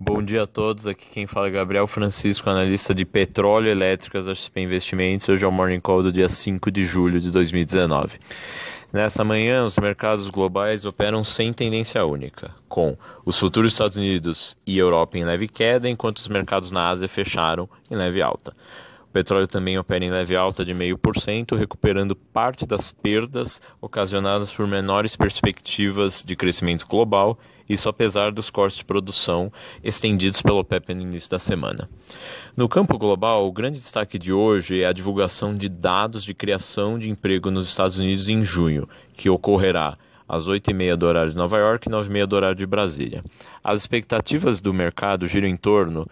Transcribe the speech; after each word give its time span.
Bom 0.00 0.22
dia 0.22 0.44
a 0.44 0.46
todos, 0.46 0.86
aqui 0.86 1.08
quem 1.10 1.26
fala 1.26 1.48
é 1.48 1.50
Gabriel 1.50 1.84
Francisco, 1.88 2.48
analista 2.48 2.94
de 2.94 3.04
petróleo 3.04 3.68
elétricas 3.68 4.26
da 4.26 4.34
XP 4.34 4.60
Investimentos. 4.60 5.28
Hoje 5.28 5.44
é 5.44 5.48
o 5.48 5.50
Morning 5.50 5.80
Call 5.80 6.04
do 6.04 6.12
dia 6.12 6.28
5 6.28 6.70
de 6.70 6.86
julho 6.86 7.20
de 7.20 7.32
2019. 7.32 8.20
Nessa 8.92 9.24
manhã, 9.24 9.64
os 9.64 9.76
mercados 9.76 10.28
globais 10.28 10.84
operam 10.84 11.24
sem 11.24 11.52
tendência 11.52 12.04
única, 12.06 12.54
com 12.68 12.96
os 13.24 13.36
futuros 13.36 13.72
Estados 13.72 13.96
Unidos 13.96 14.56
e 14.64 14.78
Europa 14.78 15.18
em 15.18 15.24
leve 15.24 15.48
queda, 15.48 15.88
enquanto 15.88 16.18
os 16.18 16.28
mercados 16.28 16.70
na 16.70 16.86
Ásia 16.86 17.08
fecharam 17.08 17.68
em 17.90 17.96
leve 17.96 18.22
alta. 18.22 18.54
O 19.02 19.12
petróleo 19.12 19.48
também 19.48 19.76
opera 19.78 20.04
em 20.04 20.10
leve 20.10 20.36
alta 20.36 20.64
de 20.64 20.72
0,5%, 20.72 21.56
recuperando 21.56 22.14
parte 22.14 22.64
das 22.64 22.92
perdas 22.92 23.60
ocasionadas 23.80 24.52
por 24.54 24.64
menores 24.64 25.16
perspectivas 25.16 26.22
de 26.24 26.36
crescimento 26.36 26.86
global, 26.86 27.36
isso 27.68 27.88
apesar 27.88 28.32
dos 28.32 28.50
cortes 28.50 28.78
de 28.78 28.84
produção 28.84 29.52
estendidos 29.82 30.42
pelo 30.42 30.58
OPEP 30.58 30.94
no 30.94 31.02
início 31.02 31.30
da 31.30 31.38
semana. 31.38 31.88
No 32.56 32.68
campo 32.68 32.98
global, 32.98 33.46
o 33.46 33.52
grande 33.52 33.78
destaque 33.78 34.18
de 34.18 34.32
hoje 34.32 34.82
é 34.82 34.86
a 34.86 34.92
divulgação 34.92 35.54
de 35.54 35.68
dados 35.68 36.24
de 36.24 36.34
criação 36.34 36.98
de 36.98 37.08
emprego 37.10 37.50
nos 37.50 37.68
Estados 37.68 37.98
Unidos 37.98 38.28
em 38.28 38.44
junho, 38.44 38.88
que 39.14 39.30
ocorrerá 39.30 39.96
às 40.28 40.46
8h30 40.46 40.96
do 40.96 41.06
horário 41.06 41.30
de 41.32 41.36
Nova 41.36 41.56
York 41.58 41.88
e 41.88 41.92
9h30 41.92 42.26
do 42.26 42.36
horário 42.36 42.56
de 42.56 42.66
Brasília. 42.66 43.24
As 43.64 43.80
expectativas 43.80 44.60
do 44.60 44.74
mercado 44.74 45.26
giram 45.26 45.48
em 45.48 45.56
torno 45.56 46.06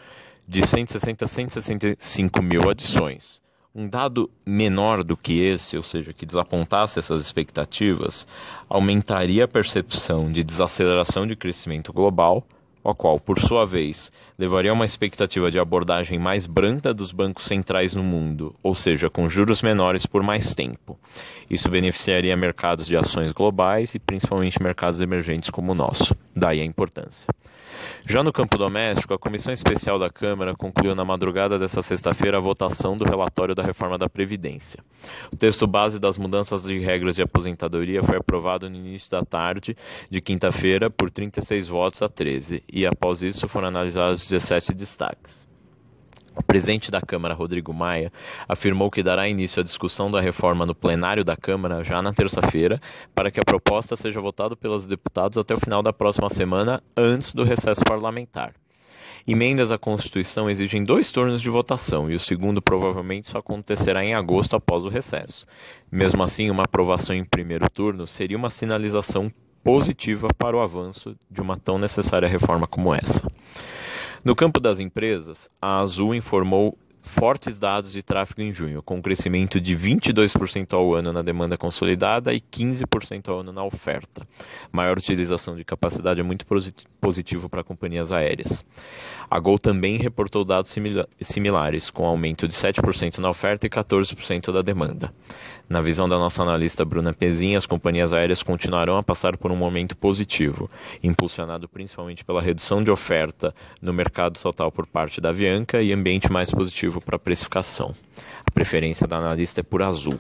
de 0.49 0.67
160 0.67 1.25
a 1.25 1.29
165 1.29 2.43
mil 2.43 2.71
adições. 2.71 3.46
Um 3.79 3.87
dado 3.87 4.31
menor 4.47 5.05
do 5.05 5.19
que 5.19 5.39
esse, 5.39 5.77
ou 5.77 5.83
seja, 5.83 6.11
que 6.11 6.25
desapontasse 6.25 6.99
essas 6.99 7.21
expectativas, 7.21 8.27
aumentaria 8.71 9.45
a 9.45 9.49
percepção 9.49 10.33
de 10.33 10.43
desaceleração 10.43 11.27
de 11.27 11.37
crescimento 11.37 11.93
global, 11.93 12.43
o 12.91 12.95
qual, 12.95 13.19
por 13.19 13.39
sua 13.39 13.65
vez, 13.65 14.13
levaria 14.39 14.71
a 14.71 14.75
uma 14.75 14.85
expectativa 14.85 15.51
de 15.51 15.59
abordagem 15.59 16.19
mais 16.19 16.47
branda 16.47 16.95
dos 16.95 17.13
bancos 17.13 17.45
centrais 17.45 17.95
no 17.95 18.05
mundo, 18.05 18.55
ou 18.63 18.75
seja, 18.75 19.11
com 19.11 19.29
juros 19.29 19.63
menores 19.63 20.07
por 20.07 20.23
mais 20.23 20.55
tempo. 20.55 20.99
Isso 21.51 21.69
beneficiaria 21.69 22.37
mercados 22.37 22.87
de 22.87 22.97
ações 22.97 23.33
globais 23.33 23.95
e 23.95 23.99
principalmente 23.99 24.63
mercados 24.63 25.01
emergentes 25.01 25.51
como 25.51 25.73
o 25.73 25.75
nosso. 25.75 26.15
Daí 26.35 26.61
a 26.61 26.65
importância. 26.65 27.29
Já 28.07 28.23
no 28.23 28.33
campo 28.33 28.57
doméstico, 28.57 29.15
a 29.15 29.19
Comissão 29.19 29.53
Especial 29.53 29.99
da 29.99 30.09
Câmara 30.09 30.55
concluiu 30.55 30.95
na 30.95 31.05
madrugada 31.05 31.59
desta 31.59 31.83
sexta-feira 31.83 32.39
a 32.39 32.41
votação 32.41 32.97
do 32.97 33.05
relatório 33.05 33.55
da 33.55 33.63
reforma 33.63 33.99
da 33.99 34.09
Previdência. 34.09 34.81
O 35.33 35.37
texto 35.37 35.67
base 35.67 35.99
das 35.99 36.17
mudanças 36.17 36.65
de 36.65 36.79
regras 36.79 37.17
de 37.17 37.23
aposentadoria 37.23 38.03
foi 38.03 38.17
aprovado 38.17 38.71
no 38.71 38.77
início 38.77 39.11
da 39.11 39.25
tarde 39.25 39.77
de 40.11 40.21
quinta-feira 40.21 40.89
por 40.89 41.11
36 41.11 41.69
votos 41.69 42.03
a 42.03 42.09
13, 42.09 42.63
e 42.77 42.87
após 42.87 43.23
isso 43.23 43.49
foram 43.49 43.69
analisados 43.69 44.27
17 44.27 44.75
destaques. 44.75 45.49
O 46.37 46.43
presidente 46.43 46.91
da 46.91 47.01
Câmara, 47.01 47.33
Rodrigo 47.33 47.73
Maia, 47.73 48.13
afirmou 48.47 48.91
que 48.91 49.03
dará 49.03 49.27
início 49.27 49.61
à 49.61 49.65
discussão 49.65 50.11
da 50.11 50.21
reforma 50.21 50.67
no 50.67 50.75
plenário 50.75 51.25
da 51.25 51.35
Câmara 51.35 51.83
já 51.83 52.03
na 52.03 52.13
terça-feira, 52.13 52.79
para 53.15 53.31
que 53.31 53.41
a 53.41 53.45
proposta 53.45 53.97
seja 53.97 54.21
votada 54.21 54.55
pelos 54.55 54.87
deputados 54.87 55.39
até 55.39 55.55
o 55.55 55.59
final 55.59 55.83
da 55.83 55.91
próxima 55.91 56.29
semana, 56.29 56.83
antes 56.95 57.33
do 57.33 57.45
recesso 57.45 57.83
parlamentar. 57.83 58.53
Emendas 59.27 59.73
à 59.73 59.79
Constituição 59.79 60.51
exigem 60.51 60.85
dois 60.85 61.11
turnos 61.11 61.41
de 61.41 61.49
votação 61.49 62.11
e 62.11 62.15
o 62.15 62.21
segundo 62.21 62.61
provavelmente 62.61 63.31
só 63.31 63.39
acontecerá 63.39 64.05
em 64.05 64.13
agosto 64.13 64.55
após 64.55 64.85
o 64.85 64.91
recesso. 64.91 65.47
Mesmo 65.91 66.23
assim, 66.23 66.51
uma 66.51 66.65
aprovação 66.65 67.17
em 67.17 67.25
primeiro 67.25 67.71
turno 67.71 68.07
seria 68.07 68.37
uma 68.37 68.51
sinalização 68.51 69.33
positiva 69.67 70.29
para 70.39 70.57
o 70.57 70.61
avanço 70.61 71.17
de 71.29 71.41
uma 71.41 71.59
tão 71.59 71.77
necessária 71.77 72.29
reforma 72.29 72.69
como 72.69 72.95
essa. 72.95 73.29
No 74.25 74.37
campo 74.37 74.61
das 74.61 74.79
empresas, 74.79 75.51
a 75.61 75.81
Azul 75.81 76.15
informou 76.15 76.79
fortes 77.07 77.59
dados 77.59 77.93
de 77.93 78.03
tráfego 78.03 78.43
em 78.43 78.53
junho, 78.53 78.83
com 78.83 78.97
um 78.97 79.03
crescimento 79.03 79.61
de 79.61 79.77
22% 79.77 80.75
ao 80.75 80.93
ano 80.93 81.13
na 81.13 81.23
demanda 81.23 81.57
consolidada 81.57 82.35
e 82.35 82.41
15% 82.41 83.29
ao 83.29 83.41
ano 83.41 83.53
na 83.53 83.65
oferta. 83.65 84.27
Maior 84.73 84.99
utilização 84.99 85.57
de 85.57 85.65
capacidade 85.65 86.21
é 86.21 86.23
muito 86.23 86.45
positivo 87.01 87.49
para 87.49 87.65
companhias 87.65 88.13
aéreas. 88.13 88.65
A 89.31 89.39
Gol 89.39 89.59
também 89.59 89.97
reportou 89.97 90.45
dados 90.45 90.75
similares, 91.21 91.91
com 91.91 92.05
aumento 92.05 92.47
de 92.47 92.55
7% 92.55 93.19
na 93.19 93.31
oferta 93.31 93.67
e 93.67 93.71
14% 93.71 94.53
da 94.53 94.63
demanda. 94.63 95.13
Na 95.69 95.81
visão 95.81 96.09
da 96.09 96.17
nossa 96.17 96.45
analista 96.45 96.85
Bruna 96.85 97.13
Pezin, 97.13 97.57
as 97.57 97.67
companhias 97.67 98.13
aéreas 98.13 98.41
continuarão 98.41 98.97
a 98.99 99.03
passar 99.03 99.37
por 99.37 99.51
um 99.51 99.57
momento 99.57 99.97
positivo, 99.97 100.71
impulsionado 101.03 101.69
principalmente 101.69 102.25
pela 102.25 102.41
redução 102.41 102.85
de 102.85 102.91
oferta 102.91 103.53
no 103.83 103.93
mercado 103.93 104.39
total 104.39 104.71
por 104.71 104.87
parte 104.87 105.21
da 105.21 105.31
Avianca 105.31 105.83
e 105.83 105.93
ambiente 105.93 106.31
mais 106.31 106.53
positivo 106.97 107.01
para 107.01 107.17
a 107.17 107.19
precificação. 107.19 107.95
A 108.45 108.51
preferência 108.51 109.07
da 109.07 109.17
analista 109.19 109.61
é 109.61 109.63
por 109.63 109.83
azul. 109.83 110.19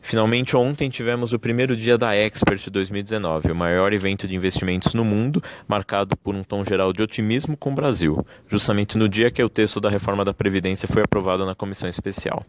Finalmente, 0.00 0.56
ontem 0.56 0.88
tivemos 0.88 1.32
o 1.32 1.38
primeiro 1.38 1.76
dia 1.76 1.98
da 1.98 2.14
Expert 2.14 2.70
2019, 2.70 3.50
o 3.50 3.56
maior 3.56 3.92
evento 3.92 4.28
de 4.28 4.36
investimentos 4.36 4.94
no 4.94 5.04
mundo, 5.04 5.42
marcado 5.66 6.16
por 6.16 6.32
um 6.34 6.44
tom 6.44 6.64
geral 6.64 6.92
de 6.92 7.02
otimismo 7.02 7.56
com 7.56 7.72
o 7.72 7.74
Brasil, 7.74 8.24
justamente 8.48 8.96
no 8.96 9.08
dia 9.08 9.32
que 9.32 9.42
o 9.42 9.48
texto 9.48 9.80
da 9.80 9.90
reforma 9.90 10.24
da 10.24 10.32
Previdência 10.32 10.86
foi 10.86 11.02
aprovado 11.02 11.44
na 11.44 11.56
comissão 11.56 11.88
especial. 11.88 12.46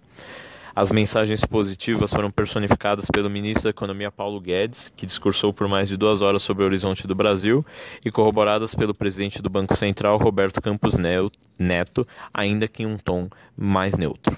As 0.77 0.91
mensagens 0.91 1.43
positivas 1.43 2.13
foram 2.13 2.29
personificadas 2.29 3.07
pelo 3.11 3.31
ministro 3.31 3.63
da 3.63 3.71
Economia 3.71 4.11
Paulo 4.11 4.39
Guedes, 4.39 4.93
que 4.95 5.07
discursou 5.07 5.51
por 5.51 5.67
mais 5.67 5.89
de 5.89 5.97
duas 5.97 6.21
horas 6.21 6.43
sobre 6.43 6.61
o 6.61 6.67
horizonte 6.67 7.07
do 7.07 7.15
Brasil, 7.15 7.65
e 8.05 8.11
corroboradas 8.11 8.75
pelo 8.75 8.93
presidente 8.93 9.41
do 9.41 9.49
Banco 9.49 9.75
Central, 9.75 10.19
Roberto 10.19 10.61
Campos 10.61 10.95
Neto, 11.57 12.07
ainda 12.31 12.67
que 12.67 12.83
em 12.83 12.85
um 12.85 12.95
tom 12.95 13.27
mais 13.57 13.97
neutro. 13.97 14.37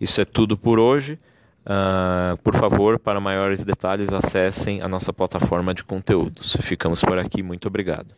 Isso 0.00 0.18
é 0.22 0.24
tudo 0.24 0.56
por 0.56 0.78
hoje. 0.78 1.18
Uh, 1.66 2.38
por 2.38 2.54
favor, 2.54 2.98
para 2.98 3.20
maiores 3.20 3.62
detalhes, 3.62 4.10
acessem 4.14 4.80
a 4.80 4.88
nossa 4.88 5.12
plataforma 5.12 5.74
de 5.74 5.84
conteúdos. 5.84 6.56
Ficamos 6.62 7.02
por 7.02 7.18
aqui. 7.18 7.42
Muito 7.42 7.68
obrigado. 7.68 8.14